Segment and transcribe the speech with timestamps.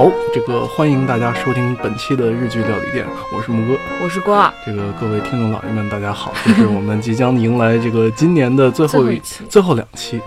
[0.00, 3.06] 好，这个欢迎大家收听本期的日剧料理店，
[3.36, 3.78] 我是木哥。
[4.02, 6.32] 我是郭二，这个各位听众老爷们，大家好！
[6.42, 10.18] 这是我们即将迎来这个今年的最后一最后一期最后两期。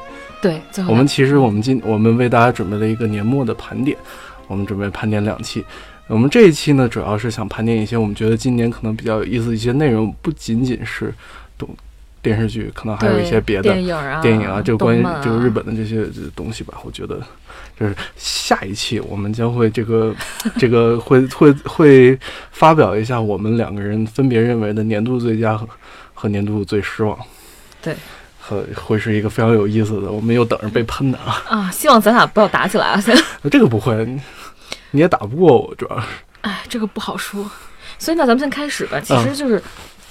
[0.44, 3.98] 对，最后我们其实我们今我们为大家准备了一个年末的盘点，
[4.46, 5.66] 我们准备盘点两期。
[6.06, 11.12] 我们这一期呢，主要是想盘点一些我们觉得今年可能比较有意思的一些内容，不仅仅是动
[12.24, 16.04] 电视剧，可能还有一些别的电影啊、电影啊，这个关于这个日本的这些
[16.36, 17.22] 东西吧，我觉得
[17.80, 20.16] 就是下一期我们将会这个
[20.58, 22.20] 这个会会会
[22.52, 25.68] 发表一下我们两个人分别认为的年度最佳和
[26.14, 27.16] 和年度最失望。
[27.82, 27.96] 对。
[28.46, 31.42] 和会是一个非常有意思的，我们又等着被喷的啊！
[31.48, 33.02] 啊，希望咱俩不要打起来啊！
[33.50, 34.06] 这个不会，
[34.92, 36.08] 你也打不过我，主要是
[36.42, 37.50] 哎，这个不好说。
[37.98, 39.00] 所以那咱们先开始吧。
[39.00, 39.64] 其嗯实就是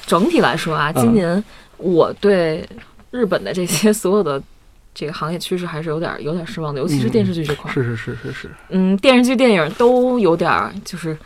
[0.07, 1.45] 整体来说啊，嗯今年
[1.83, 2.67] 我对
[3.11, 4.43] 日本的这些所有的
[4.95, 7.75] 这个行业趋势还是有点有点失望的，尤其是电视剧这块儿。
[7.75, 11.17] 是是是是是，嗯，电视剧、电影都有点儿就是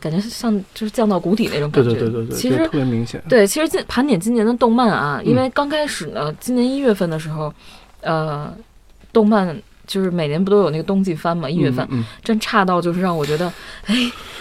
[0.00, 1.90] 感觉像就是降到谷底那种感觉。
[1.90, 3.22] 对对对对，其实这个特别明显。
[3.28, 7.52] 对，其实今盘点今年的动漫啊，因嗯为刚开始呢，今年一月份的时候，
[8.00, 8.52] 呃，
[9.12, 9.56] 动漫
[9.86, 13.46] 就是每年不都有那个冬季番嘛，一月份、嗯，嗯真差到就是让我觉得，
[13.86, 13.94] 哎，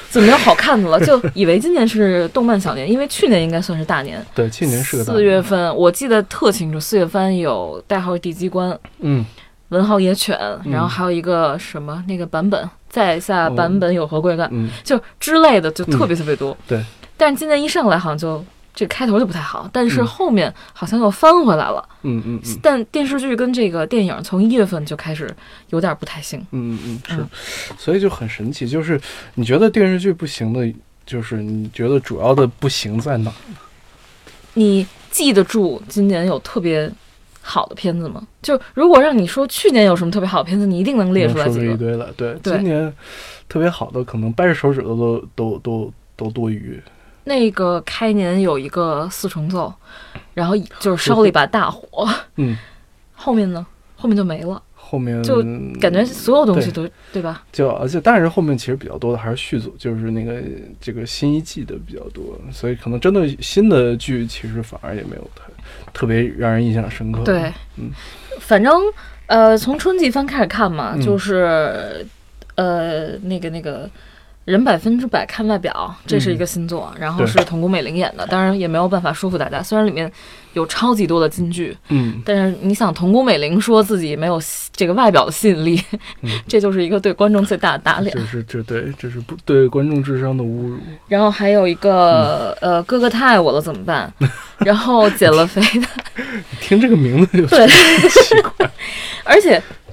[0.09, 0.99] 怎么有好看的了？
[1.05, 4.23] 就以为今年是动漫小年，因为去年应该算是大年。
[4.33, 9.25] 对，去年是个大四月份我记得特清楚，四月份有代号地机关、嗯，
[9.69, 16.55] 文豪野犬，然后嗯还有一个什么那个版本，在下版本有何贵干，嗯，就之类的，就特别特别多。
[16.67, 16.83] 对，
[17.17, 18.43] 但是今年一上来好像就
[18.75, 21.87] 这个开头就不太好，但是嗯后面好像又翻回来了。
[22.03, 25.33] 嗯嗯嗯但电视剧跟这个电影从一月份就开始
[25.69, 26.45] 有点不太行。
[26.51, 27.29] 嗯嗯是嗯，
[27.77, 28.99] 所以就很神奇，就是
[29.35, 30.71] 你觉得电视剧不行的，
[31.05, 33.31] 就是你觉得主要的不行在哪？
[34.53, 36.91] 你记得住今年有特别
[37.41, 38.21] 好的片子吗？
[38.41, 41.73] 就如果让你说去年有什么特别好的片子，你一定能列出来几个。
[41.73, 42.11] 一堆了。
[42.17, 42.93] 对，对今年
[43.47, 46.81] 特别好的，可能掰着手指头都都都都多余。
[47.25, 49.73] 那个开年有一个四重奏，
[50.33, 52.58] 然后就是烧了一把大火，嗯，
[53.13, 53.65] 后面呢？
[53.97, 55.37] 后面就没了，后面就
[55.80, 57.43] 感觉所有东西都对吧？
[57.52, 60.39] 就而且但是后面其实比较多的还是续作，就是那个
[60.80, 65.43] 这个新一季的比较多，所以可能真的新的剧其实反而也没有太
[65.93, 67.23] 特别让人印象深刻。
[67.23, 67.89] 对，嗯
[68.39, 68.73] 反正
[69.27, 72.05] 呃，从春季番开始看嘛，嗯就是
[72.55, 73.89] 呃，那个那个。
[74.45, 79.61] 人百分之百看外表，这是一个新作，然后是童谷美玲演的，当然也没有办法说服大家。
[79.61, 80.10] 虽然里面
[80.54, 85.82] 有超级多的金句，嗯，但是你想，童谷美玲说自己没有吸这个外表的吸引力，
[86.22, 88.16] 嗯 这就是一个对观众最大的打脸。
[88.16, 90.77] 这是这对这是不对观众智商的侮辱。
[91.08, 94.14] 然后还有一个、嗯呃，哥哥太爱我了怎么办？
[94.60, 95.88] 然后减了肥的，
[96.62, 98.70] 听这个名字就对奇怪。
[99.23, 99.84] 而且嗯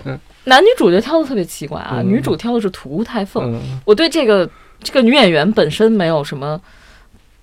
[0.44, 3.54] 男女主角挑的特别奇怪啊，嗯女主挑的是土屋太凤。
[3.54, 4.48] 嗯我对这个
[4.82, 6.60] 这个女演员本身没有什么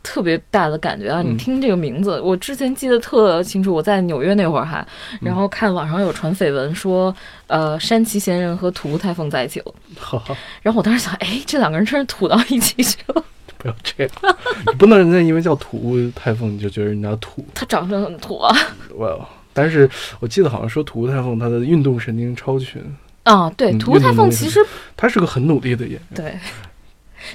[0.03, 1.21] 特别大的感觉啊。
[1.21, 4.81] 嗯你听这个名字，我之前记得特清楚，我在纽约那会儿还，
[5.13, 7.15] 嗯然后看网上有传绯闻说，
[7.47, 9.73] 呃，山崎贤人和土屋太凤在一起了。
[9.97, 13.23] 好好，然后我当时想，哎，这两个人真是土到一起去了。
[13.57, 14.37] 不要这样，
[14.67, 17.45] 你不能人家因为叫土屋太凤你就觉得人家土。
[17.53, 18.55] 他长得很土啊。
[18.97, 19.25] well，
[19.59, 19.89] 但是
[20.19, 22.81] 我记得好像说土屋太凤她的运动神经超群，
[23.23, 24.59] 啊，对，嗯土屋太凤其实
[24.95, 26.01] 她是个很努力的演员。
[26.15, 26.39] 对。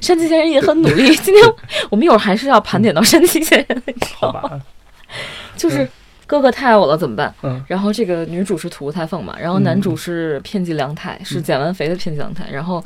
[0.00, 1.14] 山崎贤人也很努力。
[1.16, 1.44] 今天
[1.90, 4.40] 我们一会儿还是要盘点到山崎贤人，你知道吗？
[4.40, 4.60] 好吧，
[5.56, 5.86] 就是
[6.26, 7.32] 哥哥太爱我了怎么办？
[7.42, 12.50] 嗯然后这个女主是土屋太凤嘛，然后男主是片寄凉太，是减完肥的片寄凉太。
[12.50, 12.82] 然后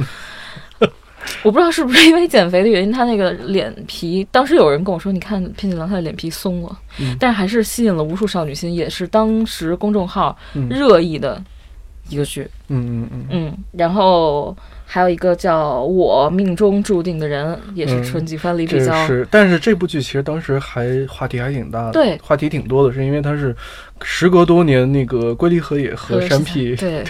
[1.42, 7.16] 我不知道是不是因为减肥的原因，他那个脸皮，当时有人跟我说，你看片锦郎他的脸皮松了，嗯。
[7.18, 10.68] 但是还是吸引了无数少女心，也是当时公众号嗯。
[10.68, 11.42] 热议的
[12.08, 12.48] 一个剧。
[12.70, 14.54] 嗯嗯嗯，嗯，然后
[14.84, 19.06] 还有一个叫我命中注定的人，也是嗯春季番里比这较。
[19.06, 22.18] 是，但是这部剧其实当时还话题还挺大的，对。
[22.22, 23.56] 话题挺多的，是因为它是
[24.02, 27.02] 时隔多年，那个龟梨和也和山 P 对，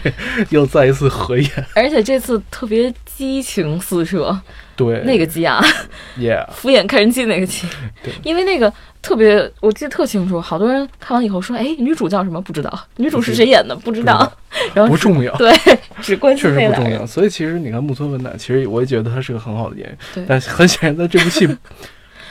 [0.51, 4.39] 又再一次合演，而且这次特别激情四射，
[4.77, 5.61] 对，那个激啊
[6.19, 7.67] ，，yeah， 敷衍看人机那个激
[8.05, 8.73] 对，因为那个
[9.03, 12.41] 特别，我记得特清楚，好多人看完以后说，哎，女主叫什么？
[12.41, 13.75] 不知道，女主是谁演的？
[13.75, 14.31] 不知道，
[14.75, 15.35] 然后不重要。
[15.37, 15.53] 对，
[16.01, 17.07] 只关确心那俩人实不重要，。
[17.07, 21.47] 所以其实你看木村文乃，其实我也觉得他是个很好的演员，对但很显然在这部戏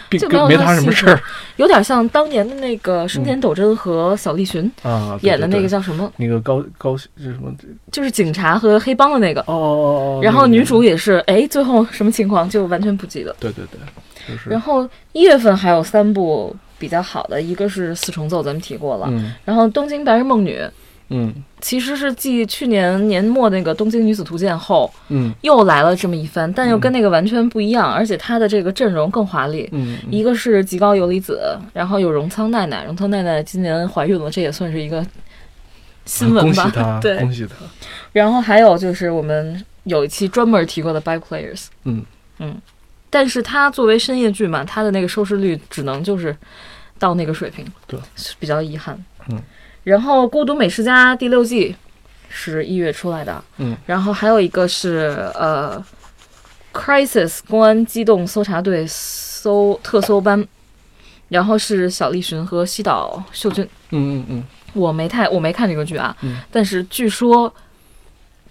[0.10, 1.20] 并就没有没他什么事儿
[1.58, 5.20] 有点像当年的那个生田斗真和小栗旬啊。
[5.22, 6.10] 演的那个叫什么？
[6.16, 7.54] 那个高高是什么？
[7.92, 9.42] 就是警察和黑帮的那个。
[9.42, 10.20] 哦哦哦哦。
[10.24, 13.36] 然后女主也是，哎，最后什么情况就完全不记得。
[13.38, 20.58] 对对对，就是然后一月份还有三部比较好的，一个是四重奏，咱们提过了，嗯然后东京白日梦女
[21.10, 21.34] 嗯。
[21.60, 25.34] 其实是继去年年末那个《东京女子图鉴》后，嗯。
[25.42, 29.68] 又来了这么一番，但又跟那个完全不一样，而且它的这个阵容更华丽。
[29.72, 35.06] 嗯，一个是极高游离子，然后有荣仓奈奈，荣仓奈奈今年怀孕了，这也算是一个
[36.06, 37.00] 新闻吧。
[37.02, 37.56] 对，恭喜她。
[38.14, 41.56] 然后还有就是我们有一期专门提过的《By Players》，
[41.86, 42.06] 嗯。
[42.40, 42.56] 嗯，
[43.10, 46.38] 但是它作为深夜剧嘛，它的那个收视率只能就是
[47.00, 48.96] 到那个水平，对，是比较遗憾。
[49.88, 51.74] 嗯，然后《孤独美食家》第六季
[52.30, 55.82] 是一月出来的，嗯，然后还有一个是呃，
[56.78, 60.46] 《Crisis》公安机动搜查队搜特搜班，
[61.30, 63.64] 然后是小栗旬和西岛秀俊。
[63.92, 64.44] 嗯嗯嗯。
[64.74, 66.40] 我没太我没看这个剧啊，嗯。
[66.52, 67.52] 但是据说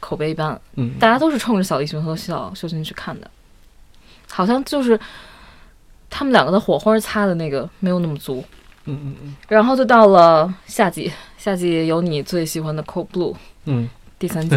[0.01, 3.31] 口碑一般，嗯，大家都是冲着小栗旬和西岛秀俊去看的，
[4.31, 4.99] 好像就是
[6.09, 8.43] 他们两个的火花擦的那个没有那么足。
[8.87, 9.37] 嗯嗯嗯。
[9.49, 13.33] 然后就到了夏季，夏季有你最喜欢的《Cold Blue》
[13.67, 13.89] 嗯，
[14.19, 14.57] 第三季，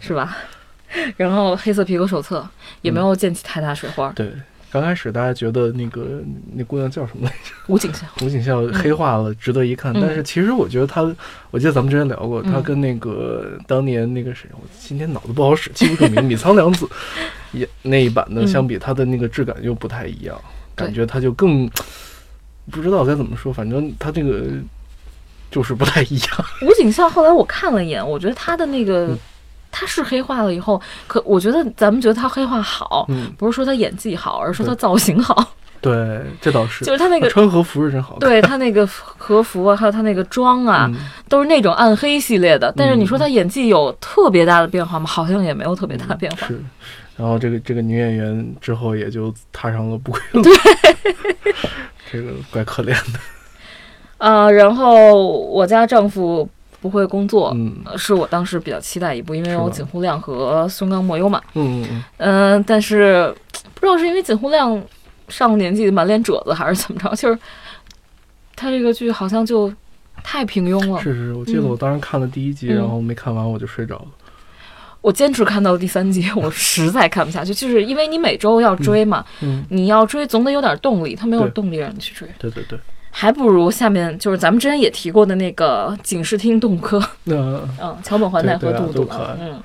[0.00, 0.36] 是吧？
[1.16, 2.40] 然后《黑色皮革手册》
[2.82, 4.32] 也没有溅起太大水花，对。
[4.70, 6.22] 刚开始大家觉得那个
[6.52, 7.54] 那姑娘叫什么来着？
[7.72, 8.06] 吴景孝。
[8.22, 9.94] 吴景孝黑化了，值得一看。
[9.96, 11.00] 嗯但是其实我觉得他，
[11.50, 16.86] 我记得咱们之前聊过，嗯他跟那个当年那个谁，我今天脑子不好使，记不住名，米仓凉子
[17.52, 20.38] 也那一版的嗯相比，他的那个质感又不太一样，
[20.76, 21.66] 对感觉他就更
[22.70, 24.48] 不知道该怎么说，反正他这个
[25.50, 26.44] 就是不太一样。
[26.62, 29.18] 吴景孝后来我看了一眼，我觉得他的那个、嗯
[29.70, 36.86] 他是黑化了以后，可我觉得咱们觉得他黑化好，嗯，不是说他演技好，而是说他造型好， 对，这倒是。
[36.86, 37.28] 就是他那个。
[37.28, 38.20] 穿和服是真好看。
[38.20, 40.98] 对他那个和服啊，还有他那个妆啊，嗯
[41.28, 42.72] 都是那种暗黑系列的。
[42.74, 45.04] 但是你说嗯他演技有特别大的变化吗？
[45.06, 46.46] 好像也没有特别大的变化。
[46.46, 46.58] 是，
[47.14, 50.42] 然后这个这个女演员之后也就踏上了不归路。
[50.42, 50.52] 对，
[52.10, 53.20] 这个怪可怜的。
[54.18, 56.48] 啊，然后我家丈夫
[56.80, 57.56] 不会工作，
[57.96, 61.40] 是我当时比较期待一部，因为有井户亮和松冈莫优嘛。
[61.54, 63.34] 嗯嗯嗯、但是
[63.74, 64.80] 不知道是因为井户亮
[65.28, 67.38] 上了年纪满脸褶子，还是怎么着，就是
[68.54, 69.72] 他这个剧好像就
[70.22, 71.00] 太平庸嗯，了。
[71.00, 74.06] 是是，我记得我当时看了第一集，嗯然后没看完我就睡着了。
[75.00, 82.76] 我坚持看到了第三集，我实在看不下去，就是因为你每周要追嘛，嗯，你要追总得有点动力，他没有动力让你去追，对对对。
[83.20, 89.60] 还不如下面就是咱们之前也提过的那个警视厅动物科， 嗯嗯，桥本环奈和杜杜嘛都可爱嗯。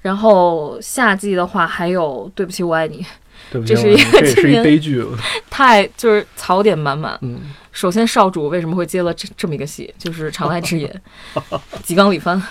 [0.00, 3.06] 然后夏季的话还有《对不起我爱你》，
[3.64, 5.06] 这是一个这是一今年悲剧。
[5.48, 7.16] 太就是槽点满满。
[7.22, 7.38] 嗯
[7.70, 9.94] 首先，少主为什么会接了这这么一个戏？
[9.96, 11.00] 就是长濑智也、
[11.84, 12.42] 吉冈里帆，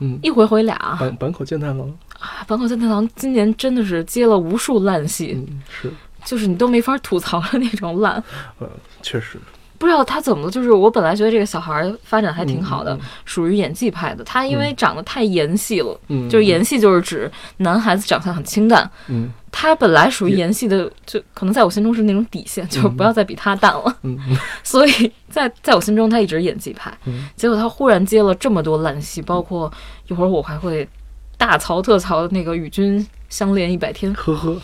[0.00, 0.76] 嗯，一回回俩。
[0.98, 1.88] 坂坂口健太郎，
[2.18, 5.90] 啊坂口健太郎今年真的是接了无数烂戏，嗯，是，
[6.26, 8.22] 就是你都没法吐槽的那种烂。
[8.60, 8.68] 呃，
[9.00, 9.38] 确实
[9.78, 14.24] 不知道他怎么了，就是我本来觉得这个小孩儿发展还挺好的，嗯属于演技派的。
[14.24, 23.96] 他因为长得太颜系了，嗯，就是颜系就是指男孩子长相很清淡，嗯他本来属于颜系的，就可能在我心中是那种底线，就是不要再比他淡了。
[24.64, 26.90] 所以在在我心中，他一直演技派。
[27.04, 29.70] 嗯结果他忽然接了这么多烂戏，包括
[30.08, 30.88] 一会儿我还会
[31.36, 34.12] 大槽特槽的那个与君相恋一百天。
[34.14, 34.56] 呵呵，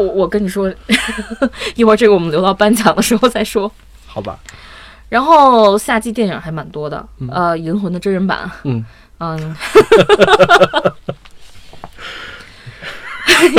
[0.00, 0.72] 我我跟你说，
[1.76, 3.70] 一会儿这个我们留到颁奖的时候再说。
[4.06, 4.38] 好吧，
[5.08, 8.84] 然后夏季电影还蛮多的，嗯呃，《银魂》的真人版，嗯，
[9.18, 9.54] 嗯，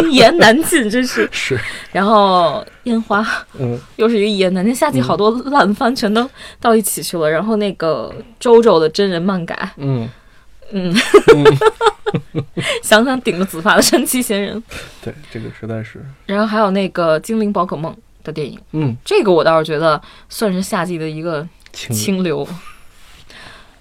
[0.10, 1.28] 一言难尽，真是。
[1.32, 1.60] 是，
[1.92, 3.26] 然后烟花
[3.58, 6.30] 嗯 又是一个一言难尽，夏季好多烂番全都
[6.60, 7.30] 到一起去了。
[7.30, 10.10] 然后那个周周的真人漫改，嗯
[10.72, 10.94] 嗯，
[12.34, 12.44] 嗯，
[12.84, 14.62] 想想顶着紫发的神奇仙人，
[15.02, 22.48] 对，这个实在是，然后还有那个精灵宝可梦的电影，嗯，这个我倒是觉得算是夏季的一个清清流。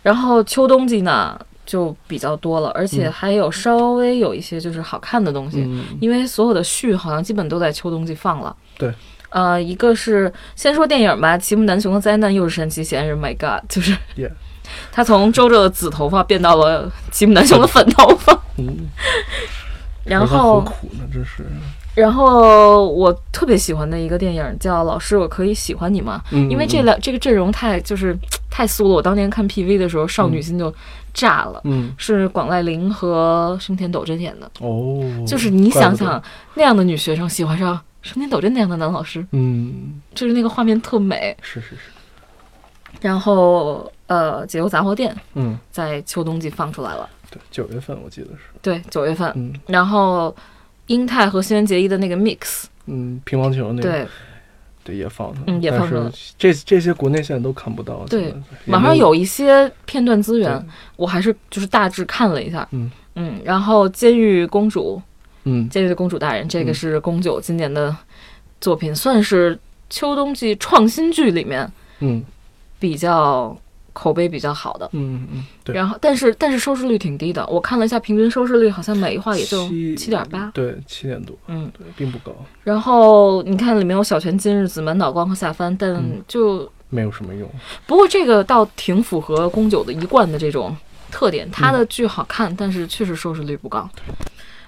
[0.03, 3.13] 然后秋冬季呢就比较多了，而且嗯。
[3.13, 5.85] 还有稍微有一些就是好看的东西，嗯。
[6.01, 8.57] 因为所有的续好像基本都在秋冬季放了。
[8.79, 8.93] 对。
[9.29, 14.33] 呃，一个是先说电影吧，《奇木南雄的灾难》又是神奇贤人，My God，就是 Yeah
[14.93, 18.89] 他从周周的紫头发变到了齐木楠雄的粉头发，嗯，
[20.05, 21.05] 然后何苦呢？
[21.13, 21.45] 这是，
[21.95, 28.17] 然后我特别喜欢的一个电影叫《老师，我可以喜欢你吗》，嗯，因为这两这个阵容太就是
[28.51, 28.91] 太酥了。
[28.91, 30.73] 我当年看 PV 的时候，少女心就
[31.15, 31.61] 炸了。
[31.65, 36.23] 嗯，是广濑铃和生田斗真演的，哦，就是你想想，
[36.55, 41.37] 那样的女学生喜欢上生田斗真那样的男老师，嗯，就是那个画面特美。
[41.43, 41.77] 是是是，
[43.01, 49.33] 然后呃，解忧杂货店嗯，在秋冬季放出来了，对，九月份我记得是，对，九月份。
[49.37, 49.53] 嗯。
[49.67, 50.35] 然后
[50.87, 54.07] 英泰和新垣结衣的那个 mix，嗯，乒乓球那个，对，
[54.83, 58.05] 对也放上了，嗯也放上了这这些国内现在都看不到。
[58.07, 58.35] 对
[58.67, 60.67] 网上有一些片段资源，
[60.97, 62.91] 我还是就是大致看了一下，嗯。
[63.17, 64.97] 嗯，然后《监狱公主》
[65.45, 66.75] 嗯《监狱的公主大人》，这个嗯。
[66.75, 67.95] 是宫九今年的
[68.61, 69.59] 作品，算是
[69.91, 72.25] 秋冬季创新剧里面嗯
[72.81, 73.57] 比较
[73.93, 74.89] 口碑比较好的。
[74.93, 80.51] 嗯嗯，对，然后，但是但是收视率挺低的，我看了一下，平均收视率好像每一话也就七七点八。
[80.55, 82.35] 对七点多，嗯，对，并不高，
[82.65, 87.49] 然后你看里面有小泉今日子、满岛光和夏帆，但嗯就、没有什么用。
[87.87, 90.77] 不过这个倒挺符合宫九的一贯的这种
[91.11, 93.89] 特点，他的剧好看，但是确实收视率不高。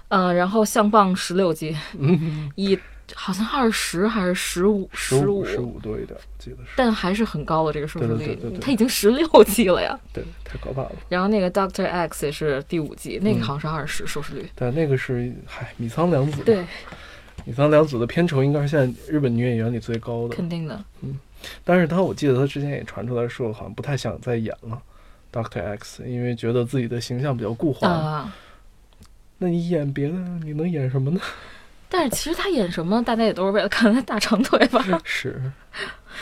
[0.09, 2.78] 呃，然后相棒十六集，嗯， 以
[3.14, 9.99] 好像二十还是十五十五十五多一点，我记得是，但还是很高的这个收视率对对对对，对它已经十六 季了呀。
[10.12, 10.92] 对，太可怕了。
[11.09, 14.49] 然后那个 Doctor X 也是第五季，那个嗯好像是二十收视率。
[14.54, 16.64] 但那个是，嗨，米仓凉子，对，
[17.45, 20.35] 米仓凉子的片酬应该是现在日本女演员里最高的。
[20.35, 20.85] 肯定的。
[21.02, 21.19] 嗯
[21.64, 24.81] 但是她，我记得她之前也传出来说，好像不太想再演了。
[25.33, 27.88] Doctor X，因为觉得自己的形象比较固化。
[27.88, 28.37] 啊、
[29.38, 30.14] 那你演别的，
[30.45, 31.21] 你能演什么呢？
[31.95, 34.83] 但是其实他演什么，大家也都是为了看他大长腿吧。
[35.05, 35.39] 是，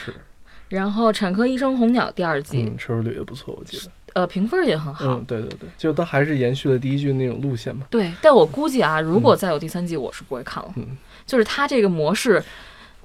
[0.04, 0.12] 是，
[0.68, 3.84] 然后《产科医生红鸟》第二季，嗯，收视率也不错，我记得。
[4.14, 5.04] 呃，评分也很好。
[5.06, 7.86] 嗯，对对对，就他还是延续了第一季那种路线嘛。
[7.88, 10.72] 对，但我估计啊，如果再有第三季，我是不会看了。
[10.74, 12.42] 嗯就是他这个模式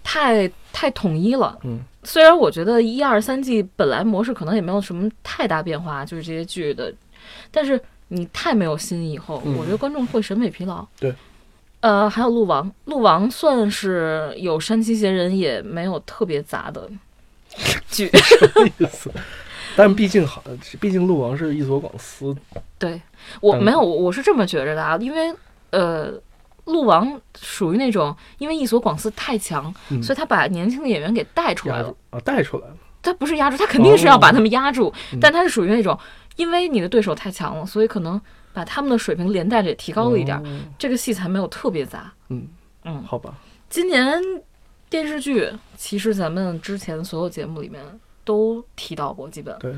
[0.03, 1.55] 太太统一了。
[1.63, 6.91] 嗯虽然我觉得一二三季本来模式可能也没有什么太大变化，就是这些剧的，
[7.51, 10.84] 但是你太没有新意以后，嗯我觉得观众会审美疲劳。
[11.00, 11.13] 对。
[11.82, 16.89] 呃，还有鹿王，鹿王算是有山崎贤人，也没有特别杂的
[17.89, 18.10] 剧。
[18.10, 19.12] 什么意思？
[19.75, 20.41] 但毕竟好，
[20.79, 22.36] 毕竟鹿王是一所广司，
[22.79, 23.01] 对
[23.41, 25.34] 我嗯没有，我我是这么觉着的啊，因为
[25.72, 26.13] 呃，
[26.63, 31.94] 鹿王属于那种因为一所广司太强，嗯所以他把年轻的演员给带出来了。
[32.10, 32.74] 啊，带出来了。
[33.03, 35.96] 他不是压住，他肯定是要把他们压住，嗯但他是属于那种
[36.38, 38.20] 因为你的对手太强了，所以可能
[38.55, 42.12] 把他们的水平连带着也提高了一点，哦这个戏才没有特别杂。
[42.29, 42.47] 嗯，
[42.85, 43.35] 嗯，好吧，
[43.69, 44.17] 今年
[44.89, 47.83] 电视剧其实咱们之前所有节目里面
[48.24, 49.75] 都提到过，基本对，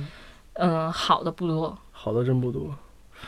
[0.54, 2.74] 嗯好的不多，好的真不多。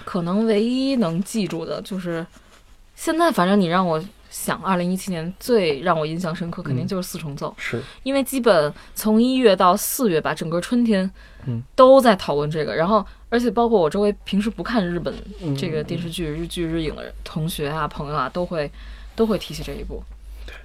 [0.06, 2.24] 可能唯一能记住的就是，
[2.94, 4.00] 现在反正你让我
[4.46, 11.10] 想，二零一七年最让我印象深刻，肯定嗯就是四重奏，是，因为基本从一月到四月吧，整个春天，
[11.46, 12.74] 嗯，都在讨论这个。
[12.76, 18.72] 然后，而且包括我周围平时不看日本嗯这个电视剧、日剧、日影的同学啊、朋友啊，都会
[19.16, 20.02] 都会提起这一部，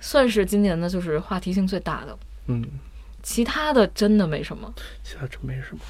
[0.00, 2.16] 算是今年的就是话题性最大的。
[2.46, 2.64] 嗯，
[3.22, 4.72] 其他的真的没什么。
[5.02, 5.80] 其他真没什么。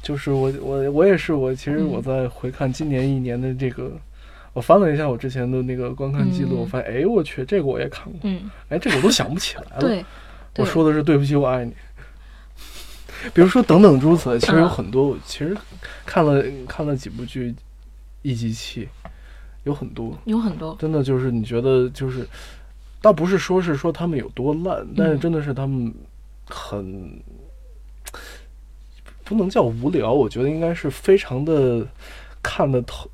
[0.00, 3.92] 就是我我我也是，我其实嗯我在回看今年一年的这个，
[4.58, 10.04] 我翻了一下我之前的那个观看记录，嗯我发现，哎，我去，这个我也看过，嗯，哎，这个我都想不起来了。
[10.56, 11.72] 我说的是对不起，我爱你。
[13.32, 15.56] 比如说等等诸此，其实有嗯很多，我其实
[16.04, 17.54] 看了看了几部剧，
[18.22, 18.88] 一集气，
[19.62, 20.76] 有很多，有很多。
[20.80, 22.26] 真的就是你觉得就是，
[23.00, 25.94] 倒不是说是说他们有多烂，但是真的是他们
[26.46, 27.22] 很
[29.22, 31.86] 不能叫无聊，我觉得应该是非常的
[32.42, 33.10] 看得透，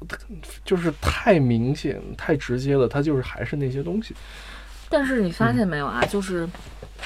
[0.64, 4.14] 就是太明显、太直接了，它就是还是那些东西。
[4.88, 6.04] 但是你发现没有啊？
[6.04, 6.48] 就是，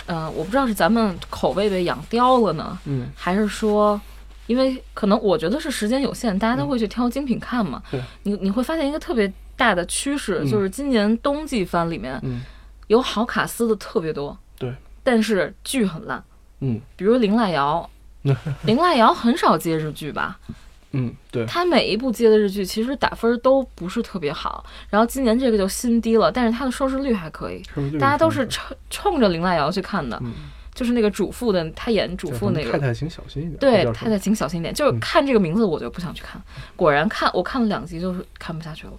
[0.06, 3.98] 嗯、我不知道是咱们口味被养刁了呢，嗯，还是说，
[4.46, 7.82] 因为可能我觉得是时间有限，大家都会去挑精品看嘛。
[7.90, 12.42] 对你你会发现一个特别大的趋势，嗯就是今年冬季番里面嗯
[12.88, 16.22] 有好卡司的特别多，对，但是剧很烂。
[16.60, 17.88] 嗯比如林濑遥，
[18.66, 20.38] 林濑遥很少接日剧吧？
[20.92, 27.62] 嗯，对，他每一部接的日剧其实打分都不是特别好，然后今年这个就新低了，但是它的收视率还可以，
[27.98, 30.32] 大家都是冲冲着林濑遥去看的，嗯
[30.74, 33.58] 就是那个主妇的，他演主妇那个，太太请小心一点。
[33.58, 36.40] 对，太太请小心一点，就是嗯看这个名字我就不想去看，
[36.76, 38.92] 果然看我看了两集就是看不下去了，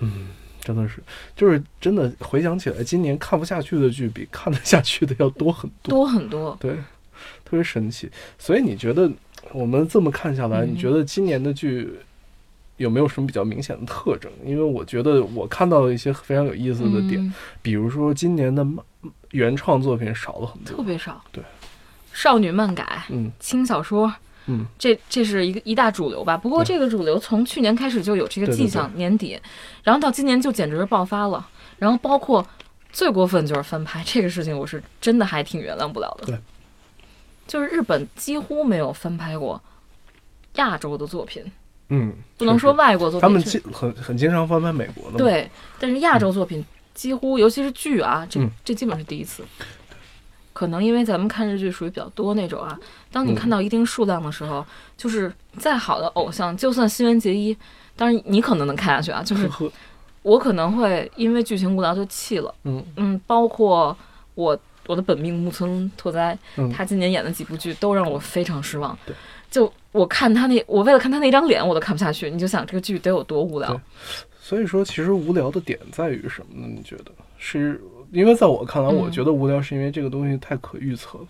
[0.00, 0.28] 嗯
[0.60, 1.02] 真的是，
[1.34, 5.90] 就是真的回想起来，今年看不下去的剧比看得下去的要多很多。
[5.90, 6.56] 多很多。
[6.60, 6.74] 对，
[7.44, 8.10] 特别神奇。
[8.38, 9.10] 所以你觉得
[9.52, 11.92] 我们这么看下来，嗯你觉得今年的剧
[12.78, 14.30] 有没有什么比较明显的特征？
[14.44, 18.66] 因为我觉得我看到了一些非常有意思的点，嗯、比如说今年的
[19.30, 20.76] 原创作品少了很多。
[20.76, 21.22] 特别少。
[21.30, 21.42] 对，
[22.12, 24.12] 少女漫改、嗯轻小说，
[24.46, 26.36] 嗯，这这是一个一大主流吧。
[26.36, 29.38] 不过这个主流从去年开始就有这个迹象，年底，
[29.84, 31.46] 然后到今年就简直是爆发了。
[31.78, 32.44] 然后包括
[32.92, 36.26] 最过分就是翻拍这个事情，我是真的还挺原谅不了的。
[36.26, 36.38] 对，
[37.52, 39.60] 就是日本几乎没有翻拍过
[40.54, 41.44] 亚洲的作品，
[41.90, 45.18] 嗯，不能说外国作品，他们经很很经常翻拍美国的。
[45.18, 49.44] 对，但是亚洲作品几乎尤其是剧啊，这嗯这基本是第一次。
[50.54, 52.78] 可能因为咱们看日剧属于比较多那种啊，
[53.10, 54.64] 当你嗯看到一定数量的时候，
[54.96, 57.54] 就是再好的偶像，就算新垣结衣，
[57.94, 59.46] 当然你可能能看下去啊，就是
[60.22, 62.54] 我可能会因为剧情无聊就弃了。
[62.64, 63.94] 嗯嗯，包括
[64.36, 68.96] 我我的本命木村拓哉，嗯，他今年演的几部剧都让我非常失望。
[69.06, 69.14] 对，
[69.50, 72.30] 就我看他那，我为了看他那张脸，我都看不下去。
[72.30, 73.80] 你就想这个剧得有多无聊对？
[74.40, 76.72] 所以说，其实无聊的点在于什么呢？
[76.74, 81.24] 你觉得是因为在我看来，嗯我觉得无聊是因为这个东西太可预测了。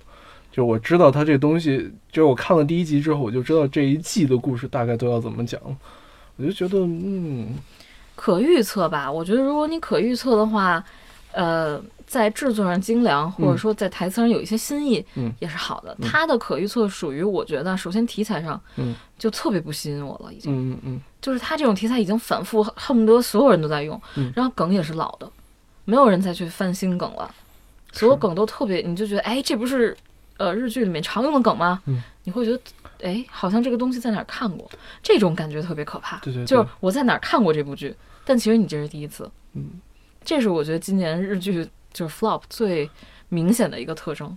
[0.51, 5.77] 就我知道他这东西，就是我看了第一集之后，我就知道这一季的故事大概都要怎么讲了。
[6.37, 7.55] 我就觉得，嗯，
[8.15, 9.11] 可预测吧？
[9.11, 10.83] 我觉得如果你可预测的话，
[11.33, 11.83] 呃，
[12.13, 15.33] 在制作上精良，或者说在台词上有一些新意，嗯。
[15.41, 15.97] 也是好的。
[15.99, 16.07] 嗯。
[16.07, 20.53] 它的可预测属于我觉得，首先题材上，嗯，就特别不吸引我了，已经。
[20.53, 24.31] 嗯嗯嗯，就是它这种题材已经反复，恨不得所有人都在用，嗯。
[24.37, 25.27] 然后梗也是老的，
[25.87, 27.35] 没有人再去翻新梗了，
[27.93, 29.97] 所有梗都特别，你就觉得哎，这不是
[30.37, 31.81] 呃日剧里面常用的梗吗？
[31.87, 32.03] 嗯。
[32.25, 32.61] 你会觉得
[33.03, 34.71] 哎，好像这个东西在哪儿看过，
[35.03, 36.19] 这种感觉特别可怕。
[36.19, 36.43] 对对。
[36.43, 39.81] 对，就是我在哪儿看过这部剧，但其实你这是第一次，嗯，
[40.23, 42.91] 这是我觉得今年日剧就是 flop 最
[43.29, 44.37] 明显的一个特征。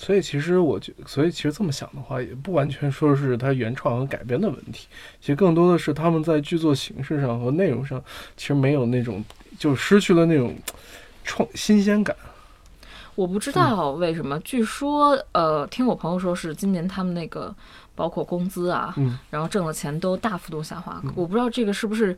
[0.00, 4.86] 所以其实我觉，所以其实这么想的话，也不完全说是它原创和改编的问题，
[5.20, 8.00] 其实更多的是他们在剧作形式上和内容上，
[8.36, 9.24] 其实没有那种，
[9.58, 10.54] 就失去了那种
[11.24, 12.14] 创新鲜感。
[13.16, 17.52] 我不知道为什么，据说呃，听我朋友说是今年他们那个
[17.96, 21.00] 包括工资啊，嗯然后挣的钱都大幅度下滑。
[21.02, 22.16] 嗯我不知道这个是不是，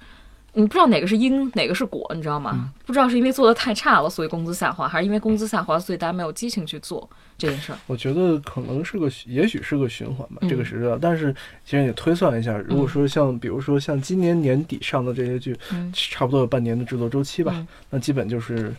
[0.53, 2.53] 你不知道哪个是因，哪个是果，你知道吗？
[2.55, 7.79] 嗯不知道是因为做的太差了，所以工资下滑，还是因为工资下滑，所以大家没有激情去做这件事儿。
[7.87, 10.99] 我觉得可能是个，也许是个循环吧，嗯这个是知道。
[11.01, 11.33] 但是
[11.65, 18.75] 其实你推算一下，如果说像比如说像今年年底上的这些剧，嗯，差不多有半年的制作周期吧，嗯那基本就是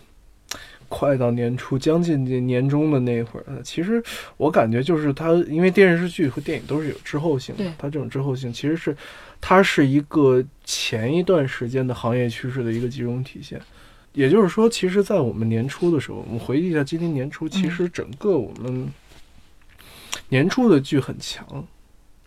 [0.89, 3.45] 快到年初，将近年年中的那会儿。
[3.47, 4.03] 呃其实
[4.35, 8.93] 我感觉就是它，因为电视剧和电影都是有滞后性的，它这种滞后性其实是
[9.41, 13.59] 它是一个前一段时间的行业趋势的一个集中体现。
[14.13, 18.87] 也就是说，其实，在我们年初的时候，我们回忆一下今年年初，其实整个我们
[20.27, 21.45] 年初的剧很强，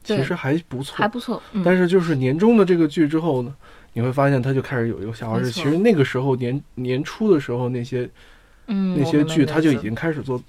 [0.03, 1.43] 对其实还不错，还不错。
[1.53, 3.55] 嗯，但是就是年终的这个剧之后呢，
[3.93, 5.51] 你会发现它就开始有一个下滑式。
[5.51, 8.09] 其实那个时候年年初的时候，那些
[8.67, 10.43] 嗯，那些剧它就已经开始做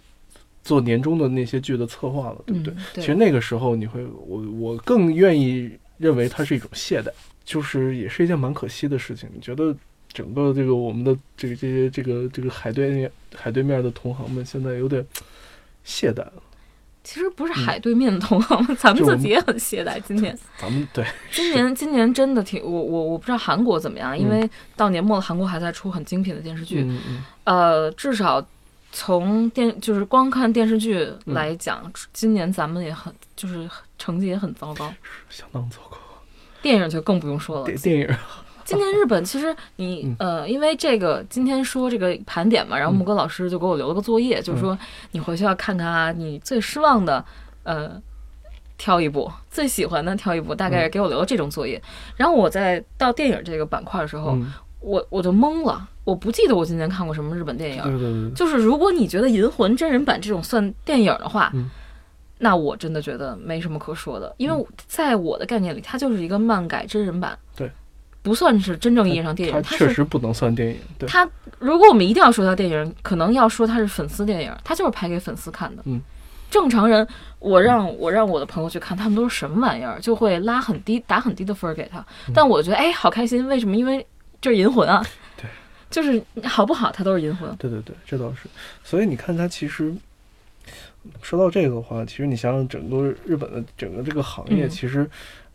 [0.63, 2.73] 做年终的那些剧的策划了，对不对？
[2.73, 7.09] 嗯、其实，那个时候你会，我我更愿意认为它是一种懈怠，
[7.43, 9.29] 就是也是一件蛮可惜的事情。
[9.33, 9.75] 你觉得
[10.11, 15.05] 整个这个我们的这个这些这个这个海对面海对面的同行们现在有点
[15.83, 16.33] 懈怠了。
[17.03, 20.01] 其实不是海对面的同行们，咱们自己也很懈怠。
[20.01, 26.81] 今年，咱们对今年，今年真的挺我我我不知道韩国怎么样，因为到年末了，韩国还在出很精品的电视剧。
[26.81, 28.43] 嗯嗯呃，至少
[28.97, 34.89] 从电就是光看电视剧嗯来讲，今年咱们也很就是成绩也很糟糕。
[35.29, 35.97] 相当糟糕。
[36.61, 37.77] 电影就更不用说了电。
[37.77, 38.17] 电影
[38.63, 44.77] 今年日本其实你 嗯呃，因为这个今天说这个盘点嘛，然后嗯木哥老师就给我留了个作业，就是说
[45.11, 47.23] 你回去要看看啊，你最失望的
[47.63, 48.01] 呃。
[48.77, 51.81] 挑一部最喜欢的，挑一部，大概给我留了这种作业。
[52.17, 57.83] 然后我在到电影这个板块的时候，嗯，我我就懵了，我不记得我今年看过什么日本电影。
[57.83, 58.31] 对对对对。
[58.31, 61.69] 就是如果你觉得《银魂》真人版这种算电影的话，嗯
[62.37, 67.71] 那我真的觉得没什么可说的，因为在我的概念里，它就是一个漫改真人版，对，
[68.21, 69.63] 不算是真正意义上电它影。
[69.63, 71.25] 它是确实不能算电影，对，它，
[71.59, 75.81] 如果我们一定要说它电影，可能要说它是粉丝电影，它就是拍给粉丝看的。
[75.85, 76.01] 嗯，
[76.51, 77.07] 正常人，
[77.39, 81.99] 我让我让我的朋友去看，他们都是什么玩意儿，就会拉很低，打很低的分儿给他。
[82.27, 83.77] 嗯但我觉得，哎，好开心，为什么？
[83.77, 84.05] 因为
[84.41, 85.01] 这是银魂啊。
[85.95, 87.49] 对，就是好不好，它都是银魂。
[87.55, 88.49] 对对对，这倒是。
[88.83, 89.93] 所以你看，它其实
[91.21, 95.09] 说到这个的话，其实你想想，整个日本的整个这个行业，嗯其实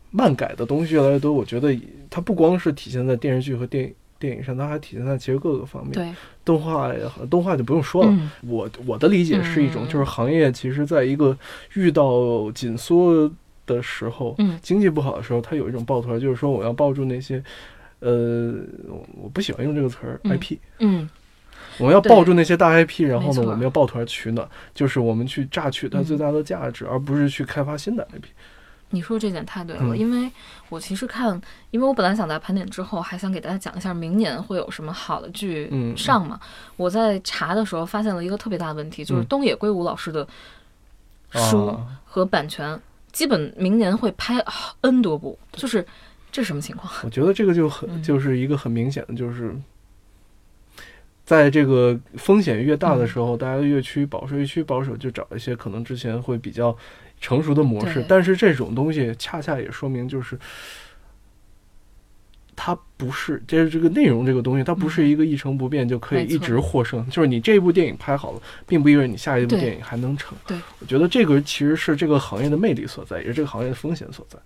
[0.09, 1.31] 漫改的东西越来越多。
[1.31, 1.77] 我觉得
[2.09, 5.93] 它不光是体现在电视剧和电影电影上，它还体现在其实各个方面。
[5.93, 6.11] 对，
[6.43, 8.09] 动画也好，动画就不用说了。
[8.11, 11.37] 嗯，我我的理解是一种，嗯就是行业其实在一个
[11.73, 13.29] 遇到紧缩
[13.65, 17.43] 的时候，嗯经济不好的时候，它有一种抱团，就是说我要抱住那些。
[18.01, 18.53] 呃，
[18.87, 21.09] 我我不喜欢用这个词儿嗯，IP，、嗯，
[21.77, 26.03] 我们要抱住那些大 IP，然后呢，我们要抱团取暖，就是我们去榨取它嗯。
[26.03, 28.25] 最大的价值，而不是去开发新的 IP。
[28.93, 29.97] 你说这点太对了，嗯。
[29.97, 30.29] 因为
[30.67, 36.39] 我其实看，因为我本来想在盘点之后，还想给大家讲一下明年会有什么好的剧嗯上嘛。
[36.75, 39.25] 我在查的时候发现了一个特别大的问题，就是嗯。
[39.27, 40.27] 东野圭吾老师的
[41.31, 42.77] 书啊，和版权，
[43.13, 44.43] 基本明年会拍
[44.81, 45.85] N 多部，就是
[46.31, 46.91] 这什么情况？
[47.03, 49.53] 我觉得这个就很、嗯就是一个很明显的，就是
[51.25, 56.75] 在这个风险越大的时候，大家越趋保守，越趋保守，就找一些可能之前会比较
[57.19, 58.05] 成熟的模式。
[58.07, 60.37] 但是这种东西恰恰也说明，就是
[62.55, 67.07] 它不是，就是这个内容这个东西，它不是一个一成不变就可以一直获胜。
[67.09, 70.37] 就是你这部电影拍好了，并不意味着你下一部电影还能成。
[70.47, 74.37] 对，我觉得这个其实是这个行业的魅力所在，也是这个行业的风险所在。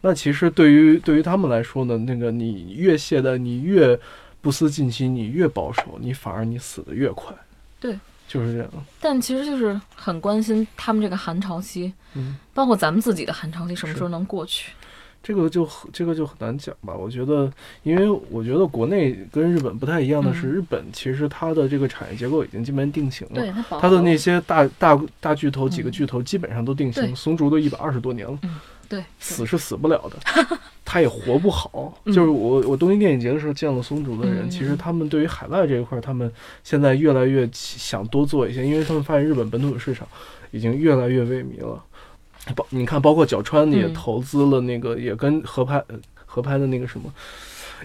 [0.00, 3.98] 那其实对于对于他们来说呢，那个你越懈怠，你越
[4.40, 7.34] 不思进取，你越保守，你反而你死得越快。
[7.80, 8.70] 对，就是这样。
[9.00, 14.72] 但其实就是很关心他们这个寒潮期，嗯，包括咱们自己的寒潮期什么时候能过去。
[15.20, 16.94] 这个就很这个就很难讲吧。
[16.94, 23.34] 我觉得，因为我觉得国内跟日本不太一样的是，嗯日本其实它的这个产业结构已经基本定型了。
[23.34, 28.38] 对，它它的那些大大大巨头几个嗯巨头基本上都定型，对松竹都一百二十多年了，
[28.88, 30.16] 对死是死不了的，
[30.84, 31.92] 他也活不好。
[32.04, 36.32] 嗯就是我我东京电影节的时候见了松竹的人，嗯其实他们对于海外这一块，他们
[36.64, 40.08] 现在越来越想多做一些，因为他们发现日本本土的市场
[40.50, 41.84] 已经越来越萎靡了。
[42.56, 47.10] 包你看，包括角川也嗯投资了那个，也跟合拍呃合拍的那个什么《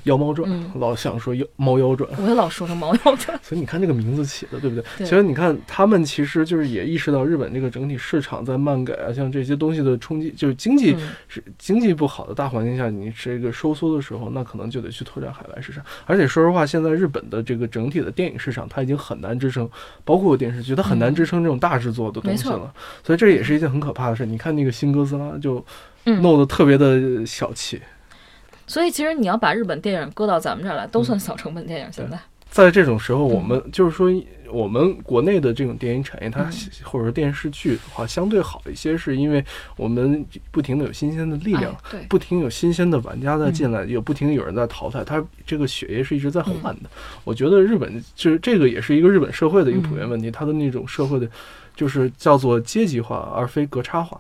[0.04, 3.40] 妖猫传》嗯老想说妖猫妖传，我也老说成猫妖传。
[3.44, 4.84] 所以你看这个名字起的，对不对？
[4.98, 15.84] 对其实你看他们其实就是也意识到日本这个整体市场在漫改啊，像这些东西的冲击，就是经济嗯是经济不好的大环境下，你这个收缩的时候，那可能就得去拓展海外市场。
[16.06, 19.70] 而且说实话，现在日本的这个整体的电影市场，它已经很难支撑，
[20.04, 22.74] 包括电视剧，它很难嗯支撑这种大制作的东西了。
[23.04, 24.26] 所以这也是一件很可怕的事。
[24.26, 25.64] 你看那个新哥斯拉就
[26.06, 27.82] 嗯，弄得特别的小气。
[28.74, 31.88] 所以其实你要把日本电影搁到咱们这儿来，都算小成本电影。
[31.92, 32.18] 现在，
[32.50, 34.12] 在这种时候，嗯我们就是说，
[34.50, 39.46] 我们国内的这种电影产业，它嗯或者说电视剧的话，相对好一些，是因为
[39.78, 46.90] 我们不停的有新鲜的力量哎，对，不停有新鲜的玩家在进嗯来，有不停有人在淘汰，它这个血液是一直在换的。
[47.24, 51.30] 我觉得日本就是这个也是一个日本社会的一个普遍问题，它的那种社会的，
[51.76, 54.20] 就是叫做阶级化，而非格差化。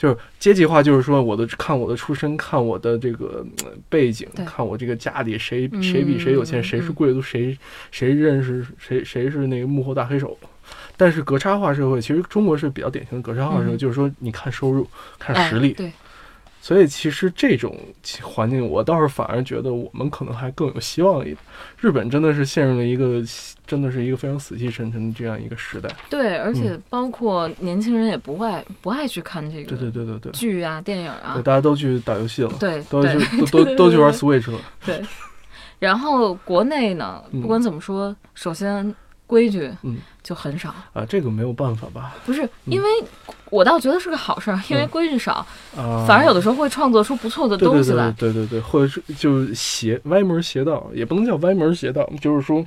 [0.00, 7.54] 就是阶级化，就是说我的看我的出身，看我的这个呃背景，看我这个家里谁嗯谁比谁有钱，嗯谁是嗯贵族，谁
[7.90, 10.38] 谁认识谁谁是那个幕后大黑手。
[10.96, 15.92] 但是格差化社会，其实中国是比较典型的格差化社会，嗯就是说你看收入，看哎实力，对，
[16.62, 17.74] 所以其实这种
[18.22, 21.36] 环境，我倒是反而觉得我们可能还更有希望一点。
[21.78, 23.22] 日本真的是陷入了一个
[23.66, 25.88] 真的是一个非常死气沉沉的这样一个时代。
[26.10, 33.18] 对，而且包括年轻人也不爱不爱去看这对对个对对对，剧啊、电影啊对，大家都去打游戏了，对都去
[33.50, 34.58] 都都都去玩 Switch 了。
[34.84, 35.02] 对。
[35.78, 38.94] 然后国内呢，嗯不管怎么说，首先
[39.30, 42.16] 规矩嗯就很少，啊，这个没有办法吧？
[42.26, 42.88] 不是因为
[43.48, 48.10] 我倒觉得是个好事儿，因为嗯规矩少，啊，反而有的时候会创作出不错的东西来。
[48.18, 52.66] 对对对，或者是就是邪歪门邪道，也不能叫歪门邪道，就是说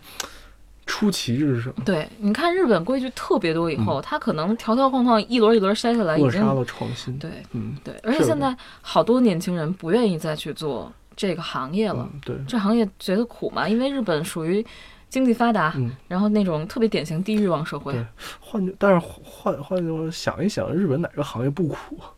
[0.85, 7.17] 出奇制胜，对，你看日本规矩特别多以嗯后，他可能条条框框一轮一轮筛下来，扼杀了创新。
[7.19, 12.09] 对嗯，对，而且现在好多年轻人不愿意再去做这个行业了。
[12.13, 14.65] 嗯，对，这行业觉得苦嘛，因为日本属于
[15.13, 15.91] 经济发达，嗯。
[16.07, 18.03] 然后那种特别典型地欲望社会对。
[18.39, 22.09] 换句，但是换换句话想一想，日本哪个行业不苦啊？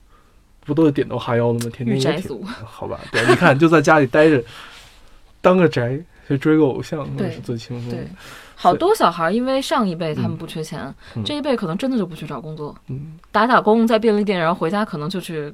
[0.65, 1.71] 不都是点头哈腰的吗？
[1.73, 2.97] 天天也挺御宅族， 好吧？
[3.11, 4.41] 对，你看就在家里待着，
[5.41, 8.07] 当个宅去追个偶像，那是最轻松的对。
[8.55, 10.81] 好多小孩因为上一辈他们嗯不缺钱，
[11.15, 15.53] 嗯这一辈可能真的就不去找工作，嗯打打工，在便利店，然后回家可能就去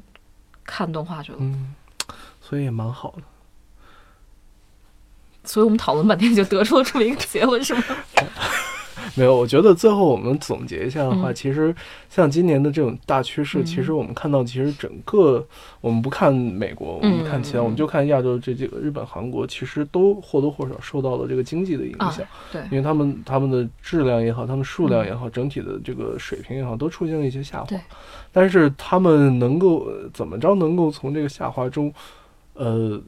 [0.63, 1.39] 看动画去了。
[1.41, 1.73] 嗯，
[2.39, 3.23] 所以也蛮好的。
[5.43, 7.84] 所以我们讨论半天就得出了这么一个结论，是吗？
[9.15, 11.75] 没有，我觉得最后我们总结一下的话，嗯其实
[12.10, 15.45] 像今年的这种大趋势，嗯其实我们看到，其实整个
[15.82, 27.77] 我们不看美国，我们看其他，嗯我们就看亚洲这几个日本、韩国，其实都或多或少受到了这个经济的影啊响。，对，因为他们他们的质量也好，他们数量也好，整体的这个水平也好，都出现了一些下滑对。
[28.32, 31.93] 但是他们能够呃怎么着能够从这个下滑中，
[32.54, 33.01] 呃，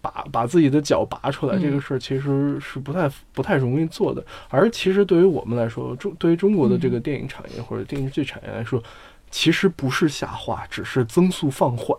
[0.00, 4.24] 把把自己的脚拔出来，嗯这个事儿其实是不太不太容易做的。
[4.48, 8.82] 而其实对于我们来说，中对于中国的这嗯个电影产业或者电视剧产业来说，
[9.30, 11.96] 其实不是下滑，只是增速放缓。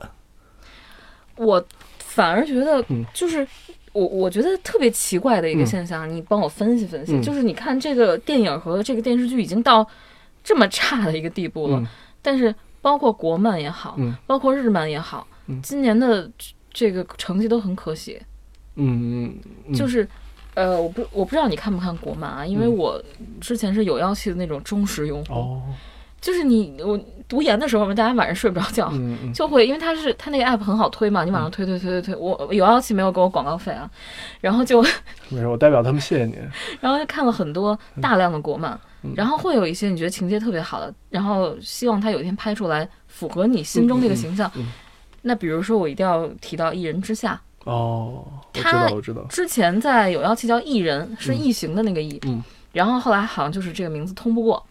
[1.35, 1.63] 我
[1.99, 3.47] 反而觉得嗯就是。
[3.91, 7.15] 我我觉得特别奇怪的一个嗯现象，你帮我分析分析。
[7.17, 9.85] 嗯就是你看这个电影和这个电视剧已经到
[10.43, 11.87] 这么差的一个地步了，嗯
[12.21, 16.29] 但是包括国漫也好，嗯包括日漫也好，嗯今年的
[16.71, 18.19] 这个成绩都很可喜。
[18.75, 19.35] 嗯嗯
[19.67, 20.07] 嗯，就是，
[20.53, 22.75] 呃，我不我不知道你看不看国漫啊，因为嗯。
[22.77, 23.03] 我
[23.41, 25.61] 之前是有妖气的那种忠实用户，哦，
[26.21, 28.91] 就是你我读研的时候嘛，大家晚上睡不着觉，
[29.33, 33.89] 就会因为它是它那个 app 很好推嘛，你往上推推推推推，我有妖气没有给我广告费啊，
[34.39, 34.81] 然后就
[35.29, 36.37] 没事，我代表他们谢谢你。
[36.79, 39.13] 然后就看了很多大量的国漫，嗯。
[39.15, 44.49] 然后会有一些你觉得情节特别好的，然后希望他有一天拍出来符合你心中那个形象。
[45.21, 49.21] 那比如说我一定要提到《一人之下哦，我知他道，我知道》，。
[49.27, 54.63] 之前在有妖气叫异人，是异形的那个异，嗯然后后来好像就是这个名字通不过。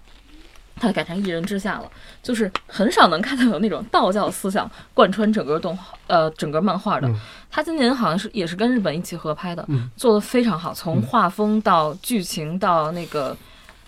[0.81, 1.91] 他改成一人之下了，
[2.23, 7.09] 就是很少能看到有那种道教思想贯穿整个动画，呃，整个漫画的。
[7.09, 13.37] 嗯他今年好像是也是跟日本一起合拍的，嗯做的非常好，从画风到剧情到那个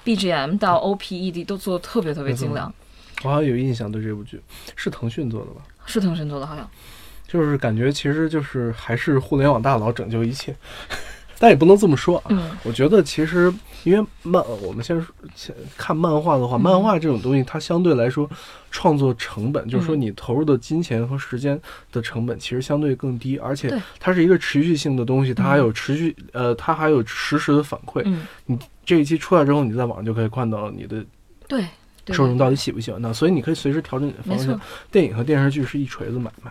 [0.04, 2.74] BGM 到 OPED 都做的特别特别精良，
[3.22, 4.42] 我好像有印象对这部剧，
[4.74, 5.60] 是腾讯做的吧？
[5.90, 6.68] 是腾讯做的，好像。
[7.26, 10.52] 就是感觉其实就是还是互联网大佬拯救一切，
[11.38, 12.24] 但也不能这么说啊。
[12.30, 13.52] 嗯我觉得其实
[13.84, 15.00] 因为漫，我们先
[15.36, 18.28] 先看漫画的话，嗯漫画这种东西它相对来说
[18.72, 21.56] 创作成本，就是说嗯你投入的金钱和时间
[21.92, 28.02] 的成本其实相对更低，而且它是一个持续性的东西，它还有持续呃，它还有实时的反馈。
[28.04, 31.04] 嗯，这一期出来之后，你在网上就可以看到你的，
[31.46, 31.64] 对
[32.08, 34.58] 受众到底喜不喜欢它，所以你可以随时调整你的方向。。
[34.90, 36.50] 电影和电视剧是一锤子买卖。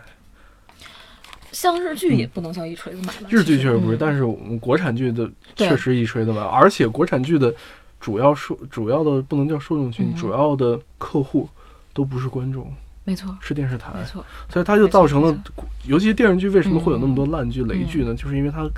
[1.52, 3.98] 像日剧也不能叫一锤子买卖，日剧确实不是，嗯。
[4.00, 7.54] 但是我们国产剧的确实一锤子买卖，而且国产剧的
[8.00, 10.16] 主要受主要的不能叫受众群，嗯。
[10.16, 11.50] 主要的客户
[11.92, 12.72] 都不是观众，
[13.04, 15.44] 没错，是电视台，没错，所以它就造成了，
[15.86, 18.14] 尤其电视剧为什么会有那么多嗯烂剧、雷剧呢？
[18.14, 18.70] 就是因为它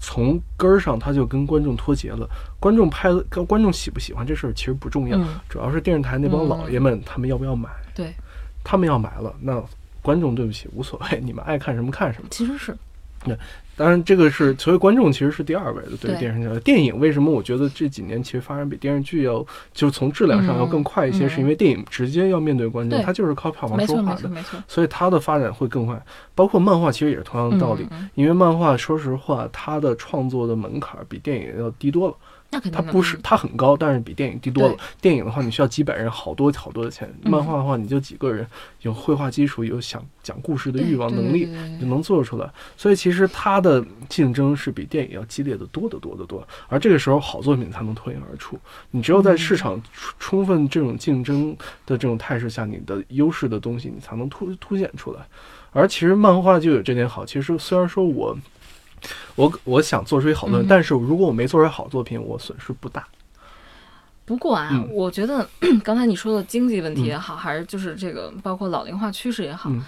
[0.00, 2.28] 从根儿上他就跟观众脱节了，
[2.60, 8.14] 观众拍的观众喜不喜欢这事儿其实不重要，嗯，主要是电视台那帮嗯老爷们他们要不要买，对，
[8.62, 9.62] 他们要买了，那
[10.00, 12.28] 观众对不起无所谓，你们爱看什么看什么。
[12.30, 12.76] 其实是，
[13.76, 16.60] 当然，这个是所谓观众其实是第二位的，对于电视剧。
[16.60, 19.38] 电影为什么我觉得这几年其实发展比电视剧要，
[19.72, 26.00] 就是从质量上要更快一些，嗯是因为电影直接要面对观众，它就是靠票房，说话的，没错，没错，所以它的发展会更快。
[26.34, 32.14] 包括漫画其实也是同样的道理，因为漫画说实话，它的创作的门槛比电影要低多了。
[32.50, 34.74] 那肯定它不是嗯它很高，但是比电影低多了。
[35.02, 38.46] 电影的话，你需要几百人，好多好多的钱；嗯漫画的话，你就几个人，
[38.80, 41.46] 有绘画基础，有想讲故事的欲望能力。
[41.78, 42.50] 就能做出来。
[42.76, 48.58] 所以其实它的竞争是比电影要激烈的多得多得多，而这个时候好作品才能脱颖而出。
[48.90, 55.20] 你只有在市场充充分这种竞争的这种态势下，你的优势的东西你才能突凸显出来。
[55.70, 58.34] 而其实漫画就有这点好，其实虽然说我。
[59.34, 63.06] 我我想做出一好作品，嗯但是如果我没做出好作品，我损失不大。
[64.24, 65.48] 不过啊，嗯我觉得
[65.82, 69.84] 刚才你说的经济问题也好，还是就是这个包括老龄化趋势也好，嗯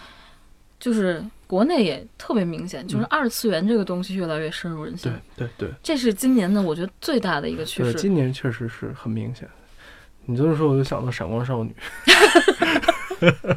[0.78, 7.98] 就是国内也特别明显，就是二次元这个东西越来越深入人心对，对对这是今年的我觉得最大的一个趋对，势。
[7.98, 9.46] 今年确实是很明显。
[10.24, 11.74] 你这么说，我就想到《闪光少女》。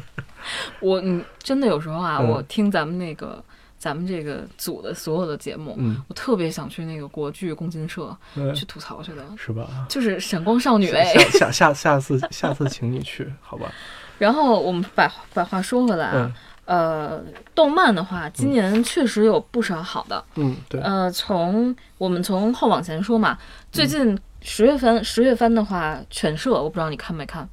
[0.80, 3.42] 我嗯，真的有时候啊，嗯我听咱们那个
[3.84, 9.68] 咱们这个组的所有的节目，嗯，我特别想去那个国剧共进社嗯去吐槽去的，是吧？
[9.90, 11.12] 就是闪光少女哎。
[11.32, 13.70] 下下下下次下次请你去，好吧？
[14.18, 16.32] 然后我们把把话说回来啊，
[16.64, 20.24] 嗯呃，动漫的话，今年确实有不少好的。
[20.36, 23.38] 嗯，对，呃，从我们从后往前说嘛，嗯
[23.70, 27.46] 最近十月份十月份的话，犬舍我不知道你看没看，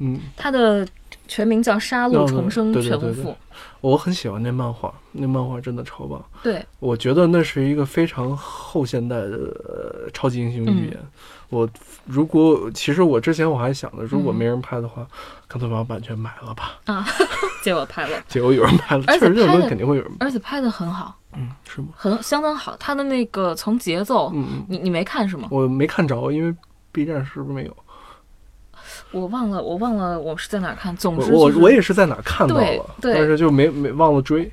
[0.00, 0.84] 嗯，它的
[1.28, 3.30] 全名叫《杀戮哦重生全无赋》。
[3.80, 6.22] 我很喜欢那漫画，那漫画真的超棒。
[6.42, 10.98] 对，我觉得那是一个非常后现代的、呃、超级英雄语言。
[11.48, 11.68] 我
[12.04, 15.06] 如果其实我之前我还想着，如果没人拍的话，
[15.46, 16.80] 干脆把版权买了吧。
[16.86, 17.06] 啊
[17.62, 20.12] 结果拍了，结果有人拍了，而且确实这种东拍的西肯定会有人。
[20.20, 21.88] 而且拍的很好，嗯，是吗？
[21.96, 22.76] 很相当好。
[22.78, 25.48] 他的那个从节奏，嗯嗯，你你没看是吗？
[25.50, 26.54] 我没看着，因为
[26.90, 27.76] B 站是不是没有？
[29.12, 30.96] 我忘了，我忘了我是在哪儿看。
[30.96, 34.50] 总之、就是，我我也是在哪看到对了，对但是就没没忘了追。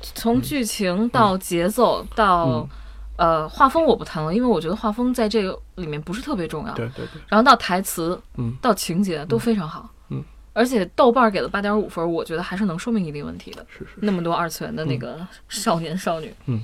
[0.00, 2.68] 从剧情到节奏到、嗯
[3.16, 6.72] 呃画风我不谈了，因为我觉得画风在这个里面不是特别重要。
[6.72, 13.66] 对对对，然后到台词，嗯到情节都非常好，嗯，而且豆瓣儿给了八点五分，我觉得还是能说明一定问题的。
[13.68, 13.90] 是是。
[13.96, 15.18] 那么多二次元的那个
[15.50, 16.62] 少年少女，嗯，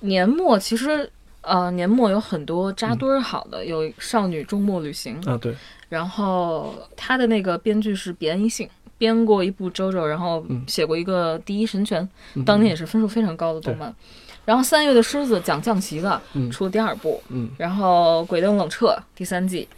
[0.00, 1.10] 年末其实
[1.46, 5.54] 呃年末有很多扎堆儿好的，有少女周末旅行，啊，对，
[5.88, 8.68] 然后他的那个编剧是别安一幸。
[8.98, 10.64] 编过一部《周周》，然后嗯。
[10.66, 13.94] 写过一个《第一神拳》嗯当年也是分数非常高的动漫。
[14.46, 16.50] 然后三月的狮子讲降旗的，嗯。
[16.50, 17.50] 出了第二部，嗯。
[17.58, 19.68] 然后《鬼灯冷彻》第三季，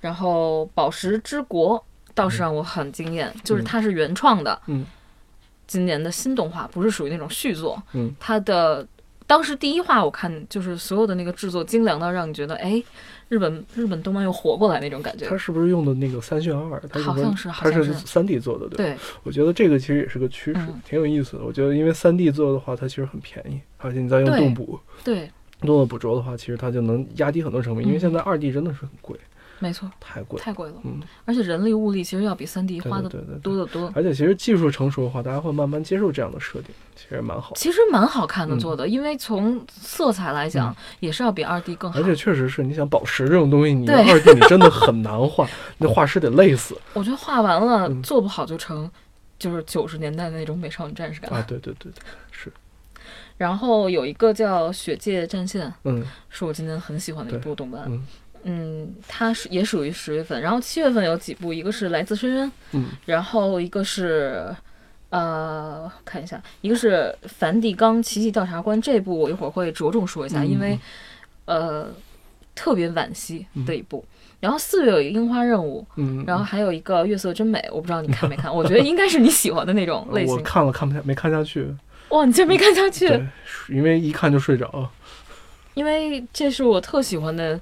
[0.00, 1.76] 然后《宝石之国》
[2.14, 4.86] 倒是让我很惊艳，就是它是原创的，嗯。
[5.66, 8.14] 今年的新动画，不是属于那种续作，嗯。
[8.20, 8.86] 它的
[9.28, 12.82] 当时第一话我看就是所有的那个制作精良到让你觉得，哎，
[13.28, 15.36] 日本日本动漫又活过来那种感觉它。
[15.36, 16.80] 是不是用的那个三渲二？
[16.88, 18.86] 它好像是它是是三 D 做的，对？
[18.86, 21.44] 对，我觉得这个其实也是个趋势，嗯挺有意思的。
[21.44, 27.84] 我觉得因为三 D 做的话，它其实很便宜，而且你再用动捕、对，动作捕捉的话，其实它就能压低很多成本。
[27.84, 29.14] 因为嗯现在二 D 真的是很贵，
[29.60, 30.40] 没错，太贵。
[30.40, 33.08] 太贵了，嗯，而且人力物力其实要比三 D 花的。
[33.42, 33.90] 多得多。
[33.94, 37.52] 而且其实技术成熟的话，大家会慢慢接受这样的设定，其实蛮好。
[37.56, 42.02] 其实蛮好看的嗯做的，因为从色彩来讲，也是要比二 D 更好而。
[42.04, 48.88] 且确实是，你想宝石这种东西，你对二 D 你真的很难画， 那画师得累死我觉得画完了、嗯做不好就成，
[49.38, 51.30] 就是九十年代的那种美少女战士感。
[51.32, 51.44] 啊！
[51.48, 52.52] 对对对对，是，
[53.36, 57.82] 然后有一个叫《血界战线》，嗯是我今年很喜欢的一部动漫。
[57.86, 58.06] 嗯
[58.48, 64.54] 嗯，它是也属于十月份，然后七月份有几部，一个是《来自深渊》，嗯然后一个是。
[65.10, 70.78] 呃，看一下，一个是梵蒂冈奇迹调查官这部，我一会儿会着重说一下，嗯因为
[71.46, 71.88] 呃
[72.54, 74.04] 特别惋惜的一部。
[74.38, 80.36] 然后四月有一个樱花任务，嗯，然后还有一个月色真美，我不知道你看没看， 我觉得应该是你喜欢的那种类型。
[80.36, 81.66] 我看了看不下，没看下去。
[82.10, 83.06] 哇，你竟然没看下去？
[83.70, 84.90] 因为一看就睡着。
[85.72, 87.58] 因为这是我特喜欢的，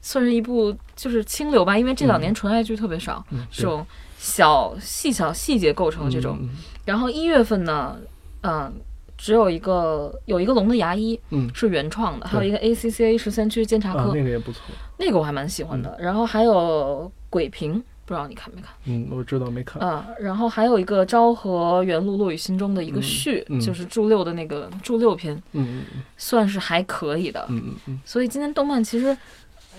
[0.00, 1.78] 算是一部就是清流吧。
[1.78, 3.86] 因为这两年纯爱剧特别少，嗯，这种
[4.18, 6.38] 小细小细节构成的这种。
[6.40, 6.50] 嗯
[6.88, 7.98] 然后一月份呢，
[8.40, 8.72] 嗯、
[9.18, 14.62] 只有一个有一个龙的牙医嗯是原创的，还有一个 ACCA 十三区监察啊，科，那个也不错。
[14.96, 15.94] 那个我还蛮喜欢的。
[16.00, 17.74] 然后还有鬼平，
[18.06, 18.70] 不知道你看没看？
[18.86, 19.86] 嗯，我知道没看。
[19.86, 27.44] 啊、然后还有一个昭和元禄落雨心中的一个序，嗯嗯就是祝六的那个祝六篇，嗯嗯算是还可以的。
[27.50, 29.14] 嗯嗯嗯，所以今年动漫其实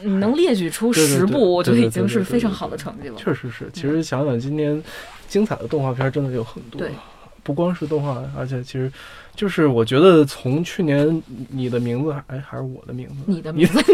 [0.04, 3.16] 你能列举出十部，我觉得已经是非常好的成绩了。
[3.18, 3.70] 确实是。
[3.74, 4.82] 其实想想今年
[5.28, 6.80] 精彩的动画片真的有很多。
[6.80, 6.92] 对，
[7.44, 8.92] 不光是动画，而且其实
[9.36, 13.90] 就是我觉得从去年你的名字，哎，还是我的名字，你的名字，你的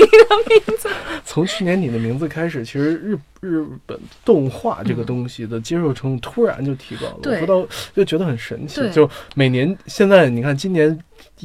[0.50, 0.90] 名字。
[1.24, 8.82] 从去年你的名字开始，其实日日本动画这个东西的接受程度突然就提高了，我不知道就觉得很神奇。
[8.92, 10.98] 就每年现在你看今年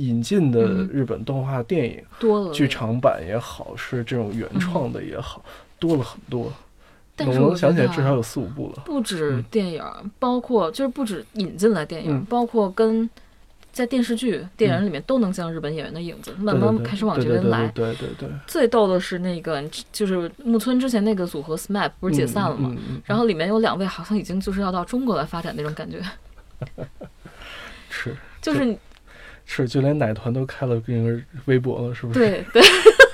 [0.07, 0.89] 引进的嗯。
[0.93, 2.53] 日本动画电影，多了。
[2.53, 5.45] 剧，场版也好，是这种原创的也好，
[5.79, 6.47] 多了很多。
[6.47, 6.53] 嗯
[7.17, 8.83] 但我是我能想起来至少有四五部了。
[8.87, 9.85] 不止嗯电影，
[10.19, 12.25] 包括就是不止引进来电影，嗯。
[12.25, 13.09] 包括跟
[13.73, 17.69] 在电视剧、电影里面都能见到日本演员的影子，慢慢开始往这边来。
[17.75, 22.75] 对对对，最逗的是那个，就是木村之前那个组合 SMAP 不是解散了吗？
[23.05, 26.01] 然后里面有两位好像已经就是要到中国来发展那种感觉，
[27.91, 28.79] 是就是你
[29.53, 32.21] 是，就连奶团都开了那个微博了，是不是？
[32.21, 32.63] 对 对，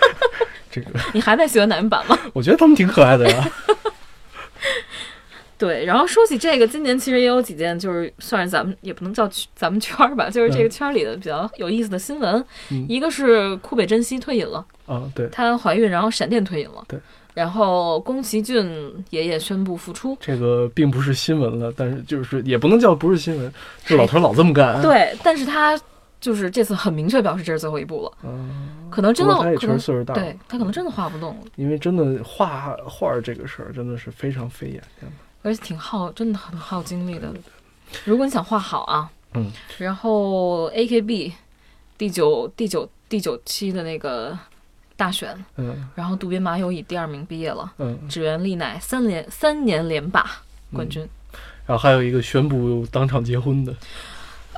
[0.71, 2.19] 这个 你还在喜欢哪一版吗？
[2.35, 3.51] 我觉得他们挺可爱的呀。
[5.57, 12.45] 对，然后说起这个，今年其实也有几件，就是算是咱们也不能叫圈咱们圈儿吧，就是这个圈儿里的比较有意思的新闻。
[12.71, 16.85] 嗯一个是库北真希退隐了，啊，对，她怀孕，然后闪电退隐了。
[16.87, 17.01] 对。
[17.33, 18.67] 然后宫崎骏
[19.11, 20.17] 爷爷宣布复出。
[20.21, 23.53] 这个并不是新闻了，但是就是也不能叫不是新闻，
[23.87, 25.79] 这老头老这么干。，对，但是他
[26.21, 35.15] 就是这次很明确表示这是最后一步了，嗯，可能真的可能岁数大，对他可能真的画不动了，因为真的画画这个事儿真的是非常费眼睛的。
[35.43, 37.33] 而且挺耗，真的很耗精力的。
[38.05, 41.33] 如果你想画好啊，嗯，然后 AKB
[41.97, 44.37] 第九第九第九期的那个
[44.97, 45.89] 大选，嗯。
[45.95, 50.27] 然后渡边麻友以第二名毕业了，嗯，指原丽乃三连三年连霸
[50.73, 51.07] 冠军。
[51.65, 53.73] 然后还有一个宣布当场结婚的，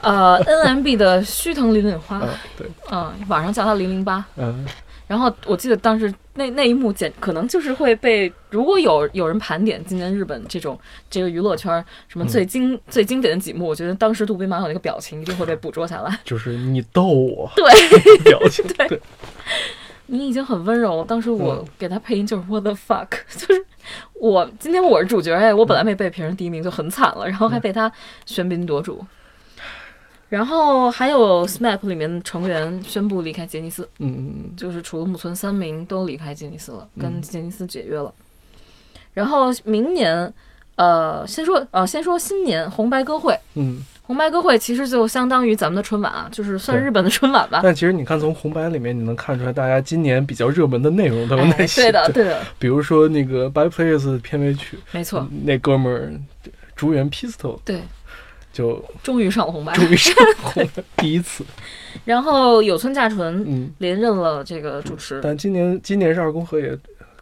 [0.03, 4.25] 呃，NMB 的须藤绫绫花，啊，对，嗯，网上叫他零零八。
[4.37, 4.67] 嗯
[5.09, 16.15] 然后我记得当时那那一幕简可能就是会被，如果有有人盘点今年日本这种这个娱乐圈什么最经、最经典的几幕，我觉得当时渡边麻友那个表情一定会被捕捉下来。
[16.27, 17.65] 就是你逗我，对，
[18.23, 19.01] 表情， 对对，
[20.09, 23.65] 你已经很温柔了，当时我嗯给他配音就是 What the fuck，就是
[24.21, 27.91] 我今天我是主角哎，我本来没被评上第一名就很惨了，然后还被他
[28.27, 29.03] 喧宾夺主。
[30.29, 38.13] 然后还有 SMAP 里面的成员宣布离开杰尼斯，嗯嗯就是除了木村三名都离开杰尼斯了，跟嗯杰尼斯解约了。
[39.15, 40.33] 然后明年，
[40.77, 43.39] 呃，先说呃，先说新年红白歌会。
[43.55, 43.83] 嗯。
[44.03, 47.61] 红白歌会其实就相当于咱们的春晚啊，就是算日本的春晚吧。
[47.63, 51.83] 但其实你看，从红白里面你能看出来，大家今年比较热门的内容都有哪哎，些？
[51.83, 56.11] 对的，对的，比如说那个《By Players》片尾曲，没错，那哥们儿
[56.75, 57.83] 竹原 Pistol 对，
[58.59, 59.73] 就终于上了红白。
[59.73, 61.45] 终于上红了第一次。
[62.05, 66.77] 然后有村架纯嗯，连任了这个主持，但今年今年是二宫和也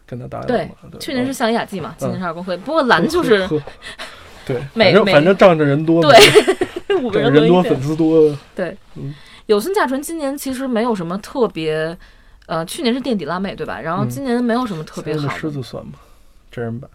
[0.05, 0.69] 跟他搭档对
[0.99, 2.57] 去年是嗯象雅纪嘛，今年是二宫会。
[2.57, 3.47] 不过蓝就是
[4.47, 6.17] 对，反正反正仗着人多，对
[7.03, 8.75] 五个人人多粉丝多，对。
[8.95, 9.13] 嗯，
[9.45, 11.95] 有村架纯今年其实没有什么特别，
[12.47, 13.79] 呃，去年是垫底辣妹对吧？
[13.79, 14.09] 然后嗯。
[14.09, 15.93] 今年没有什么特别好的，狮子算吗？
[16.49, 16.89] 真人版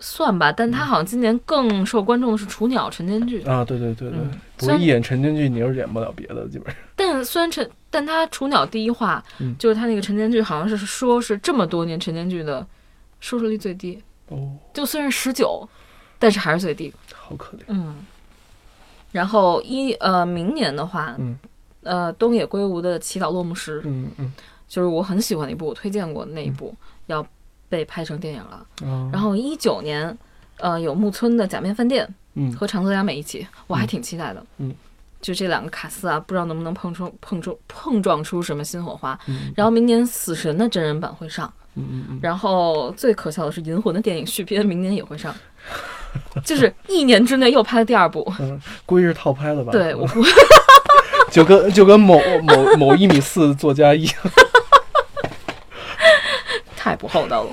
[0.00, 0.50] 算吧。
[0.50, 6.76] 但他好像今年更受观众的是雏鸟陈建剧，啊，对对对对是一演陈建剧，你又演不了别的，基本上。
[6.96, 12.66] 但虽然陈，但他雏鸟第一话、嗯就是他那个陈建剧，好像是说是这么多年陈建剧的
[13.20, 15.68] 收视率最低，哦，就虽然十九，
[16.18, 16.92] 但是还是最低。
[17.14, 17.60] 好可怜。
[17.68, 17.96] 嗯。
[19.12, 21.36] 然后一呃，明年的话，嗯
[21.82, 24.32] 呃，东野圭吾的《祈祷落幕时》嗯嗯
[24.68, 26.72] 就是我很喜欢的一部，我推荐过那一部，
[27.06, 27.26] 要
[27.70, 28.66] 被拍成电影了。
[28.86, 30.14] 啊，然后一九年，
[30.58, 32.04] 呃，有木村的《假面饭店》
[32.34, 34.44] 嗯和长泽雅美一起，我还挺期待的。
[34.58, 34.74] 嗯，
[35.22, 39.18] 就这两个卡司啊，不知道能不能碰出碰出碰撞出什么新火花。
[39.26, 45.34] 嗯然后明年《死神》的真人版会上，嗯嗯嗯，然后最可笑的是《银魂》的电影续篇明年也会上，
[46.44, 48.30] 就是一年之内又拍了第二部。
[48.40, 49.72] 嗯，估计是套拍了吧？
[49.72, 50.22] 对，我估
[51.30, 54.14] 就跟就跟某某某一米四作家一样。
[56.82, 57.50] 太不厚道了。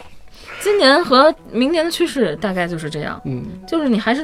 [0.62, 4.24] 今年和明年的趋势大概就是这样，嗯，就是你还是，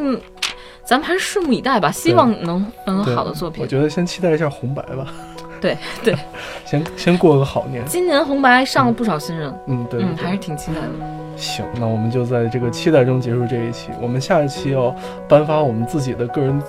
[0.85, 3.67] 咱们还是拭目以待吧，希望能能有好的作品我。
[3.67, 5.07] 觉得先期待一下红白吧。
[5.59, 6.15] 对对，
[6.65, 7.85] 先先过个好年。
[7.85, 11.22] 今年红白上了不少新人，嗯，对，嗯，对还是挺期待的。
[11.36, 13.90] 行，那我们就在这个期待中结束这一期。
[14.00, 14.94] 我们下一期要
[15.28, 16.60] 颁发我们自己的个人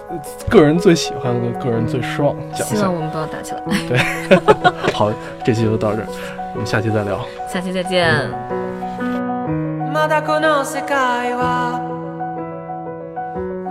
[0.49, 2.77] 个人最喜欢的个人最失望奖项。
[2.77, 3.61] 希望我们不要打起来。
[4.93, 5.11] 好，
[5.43, 6.07] 这期就到这儿，
[6.53, 7.19] 我们下期再聊。
[7.51, 8.29] 下期再见。
[9.91, 11.81] まだこの世界は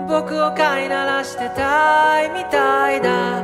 [0.08, 3.40] 僕を飼いならしてたいみたいだ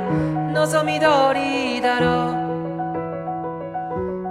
[0.52, 2.32] 望み通りだろ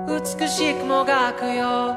[0.07, 1.95] う美しくもがくよ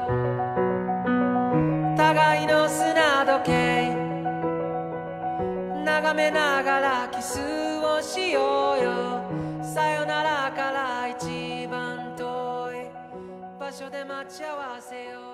[2.14, 3.96] 互いの砂時計。
[5.82, 7.40] 眺めながらキス
[7.78, 9.64] をしようよ。
[9.64, 12.90] さよならから一番遠い。
[13.58, 15.31] 場所で待ち合わせよう。